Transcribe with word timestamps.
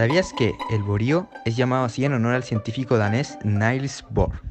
¿Sabías 0.00 0.32
que 0.32 0.56
el 0.70 0.82
borío 0.82 1.28
es 1.44 1.56
llamado 1.56 1.84
así 1.84 2.06
en 2.06 2.14
honor 2.14 2.32
al 2.32 2.42
científico 2.42 2.96
danés 2.96 3.36
Niels 3.44 4.02
Bohr? 4.08 4.49